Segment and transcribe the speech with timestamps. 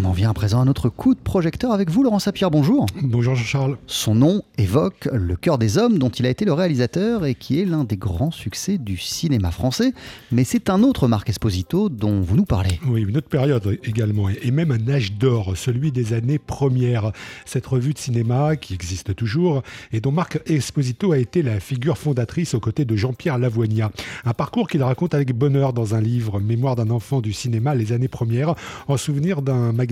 [0.00, 2.52] On en vient à présent à notre coup de projecteur avec vous, Laurent Sapir.
[2.52, 2.86] Bonjour.
[3.02, 3.78] Bonjour Jean-Charles.
[3.88, 7.60] Son nom évoque Le cœur des hommes, dont il a été le réalisateur et qui
[7.60, 9.92] est l'un des grands succès du cinéma français.
[10.30, 12.78] Mais c'est un autre Marc Esposito dont vous nous parlez.
[12.86, 17.10] Oui, une autre période également, et même un âge d'or, celui des années premières.
[17.44, 21.98] Cette revue de cinéma qui existe toujours et dont Marc Esposito a été la figure
[21.98, 23.90] fondatrice aux côtés de Jean-Pierre Lavoigna.
[24.24, 27.90] Un parcours qu'il raconte avec bonheur dans un livre, Mémoire d'un enfant du cinéma, les
[27.90, 28.54] années premières,
[28.86, 29.87] en souvenir d'un magazine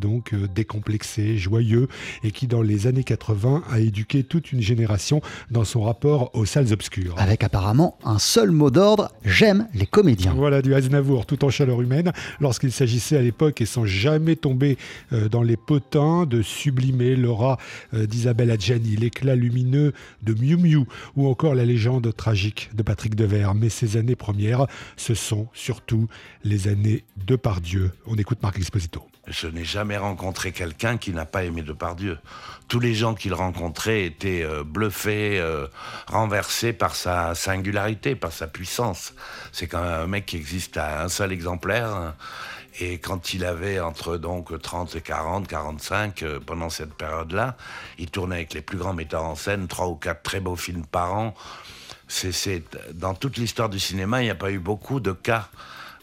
[0.00, 1.88] donc euh, décomplexé, joyeux
[2.22, 6.44] et qui dans les années 80 a éduqué toute une génération dans son rapport aux
[6.44, 7.14] salles obscures.
[7.18, 10.34] Avec apparemment un seul mot d'ordre, j'aime les comédiens.
[10.34, 14.78] Voilà du Aznavour tout en chaleur humaine lorsqu'il s'agissait à l'époque et sans jamais tomber
[15.12, 17.58] euh, dans les potins de sublimer l'aura
[17.94, 20.84] euh, d'Isabelle Adjani, l'éclat lumineux de Miu Miu
[21.16, 23.54] ou encore la légende tragique de Patrick Devers.
[23.54, 26.08] Mais ces années premières, ce sont surtout
[26.44, 27.90] les années de Pardieu.
[28.06, 29.02] On écoute Marc Exposito.
[29.40, 32.18] Je n'ai jamais rencontré quelqu'un qui n'a pas aimé Depardieu.
[32.68, 35.66] Tous les gens qu'il rencontrait étaient euh, bluffés, euh,
[36.08, 39.14] renversés par sa singularité, par sa puissance.
[39.50, 42.12] C'est quand même un mec qui existe à un seul exemplaire.
[42.80, 47.56] Et quand il avait entre donc 30 et 40, 45, euh, pendant cette période-là,
[47.98, 50.84] il tournait avec les plus grands metteurs en scène, trois ou quatre très beaux films
[50.84, 51.34] par an.
[52.08, 55.48] C'est, dans toute l'histoire du cinéma, il n'y a pas eu beaucoup de cas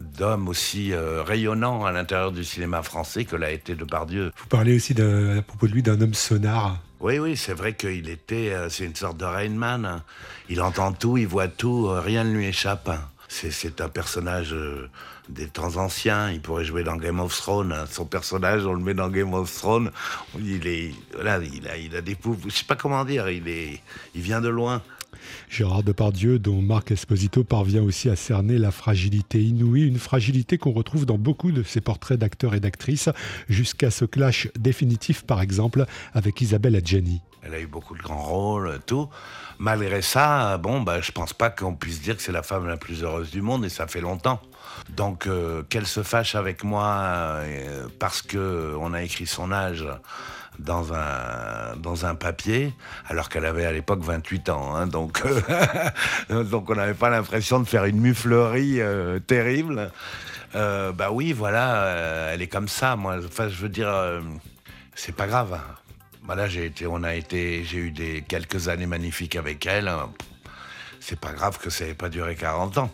[0.00, 4.32] d'homme aussi euh, rayonnant à l'intérieur du cinéma français que l'a été Depardieu.
[4.36, 6.78] Vous parlez aussi à propos de lui d'un homme sonore.
[7.00, 10.02] Oui, oui, c'est vrai qu'il était, euh, c'est une sorte de Rainman.
[10.48, 12.90] Il entend tout, il voit tout, euh, rien ne lui échappe.
[13.30, 14.56] C'est un personnage
[15.28, 16.30] des temps anciens.
[16.30, 17.74] Il pourrait jouer dans Game of Thrones.
[17.90, 19.90] Son personnage, on le met dans Game of Thrones.
[20.38, 22.38] Il est, là, il a, il a des poufs.
[22.46, 23.28] Je sais pas comment dire.
[23.28, 23.82] Il est,
[24.14, 24.80] il vient de loin.
[25.48, 30.72] Gérard Depardieu, dont Marc Esposito parvient aussi à cerner la fragilité inouïe, une fragilité qu'on
[30.72, 33.08] retrouve dans beaucoup de ses portraits d'acteurs et d'actrices,
[33.48, 37.22] jusqu'à ce clash définitif, par exemple, avec Isabelle Adjani.
[37.42, 39.08] Elle a eu beaucoup de grands rôles, tout.
[39.58, 42.76] Malgré ça, bon, bah, je pense pas qu'on puisse dire que c'est la femme la
[42.76, 44.40] plus heureuse du monde, et ça fait longtemps.
[44.90, 49.86] Donc, euh, qu'elle se fâche avec moi euh, parce que on a écrit son âge
[50.58, 52.74] dans un, dans un papier,
[53.08, 54.76] alors qu'elle avait à l'époque 28 ans.
[54.76, 55.22] Hein, donc,
[56.30, 59.90] donc on n'avait pas l'impression de faire une muflerie euh, terrible.
[60.54, 62.96] Euh, bah oui, voilà, euh, elle est comme ça.
[62.96, 63.92] Moi, enfin, je veux dire,
[64.94, 65.58] c'est pas grave.
[66.22, 69.90] Bah j'ai été, on a été, j'ai eu des quelques années magnifiques avec elle.
[71.00, 72.90] C'est pas grave que ça n'ait pas duré 40 ans.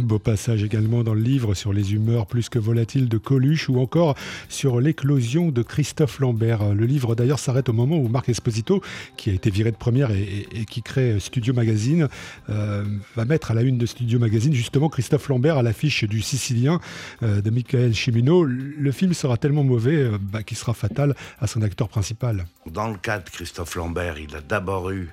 [0.00, 3.78] Beau passage également dans le livre sur les humeurs plus que volatiles de Coluche ou
[3.78, 4.16] encore
[4.48, 6.74] sur l'éclosion de Christophe Lambert.
[6.74, 8.82] Le livre d'ailleurs s'arrête au moment où Marc Esposito,
[9.16, 12.08] qui a été viré de première et, qui crée Studio Magazine,
[12.50, 12.84] euh,
[13.14, 16.80] va mettre à la une de Studio Magazine justement Christophe Lambert à l'affiche du Sicilien
[17.22, 18.42] euh, de Michael Cimino.
[18.44, 22.46] Le film sera tellement mauvais euh, bah, qu'il sera fatal à son acteur principal.
[22.66, 25.10] Dans le cas de Christophe Lambert, il a d'abord eu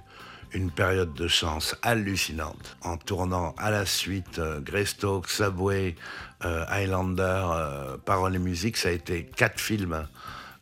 [0.53, 5.95] une période de chance hallucinante en tournant à la suite euh, Greystoke, Subway,
[6.43, 8.77] euh, Highlander, euh, Parole et musique.
[8.77, 10.07] Ça a été quatre films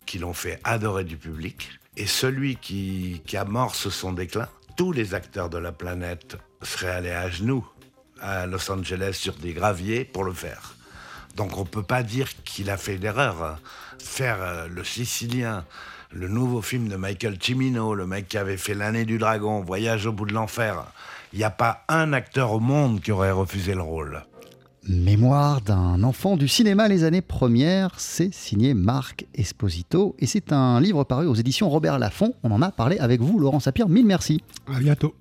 [0.05, 1.69] qui l'ont fait adorer du public.
[1.97, 4.47] Et celui qui, amorce son déclin,
[4.77, 7.67] tous les acteurs de la planète seraient allés à genoux
[8.21, 10.75] à Los Angeles sur des graviers pour le faire.
[11.35, 13.59] Donc on ne peut pas dire qu'il a fait d'erreur.
[13.97, 15.65] Faire le Sicilien,
[16.11, 20.07] le nouveau film de Michael Cimino, le mec qui avait fait L'année du dragon, Voyage
[20.07, 20.85] au bout de l'enfer.
[21.33, 24.23] Il n'y a pas un acteur au monde qui aurait refusé le rôle.
[24.87, 30.81] Mémoire d'un enfant du cinéma les années premières, c'est signé Marc Esposito et c'est un
[30.81, 32.33] livre paru aux éditions Robert Laffont.
[32.43, 33.87] On en a parlé avec vous, Laurent Sapir.
[33.87, 34.41] Mille merci.
[34.73, 35.13] À bientôt.